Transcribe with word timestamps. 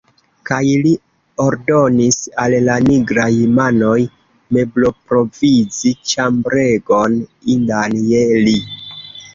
Kaj 0.49 0.67
li 0.85 0.93
ordonis 1.43 2.17
al 2.45 2.55
la 2.69 2.77
nigraj 2.87 3.29
manoj 3.59 3.95
mebloprovizi 4.59 5.93
ĉambregon, 6.15 7.21
indan 7.57 8.03
je 8.15 8.27
li. 8.49 8.59